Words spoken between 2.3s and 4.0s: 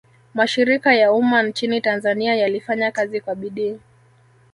yalifanya kazi kwa bidii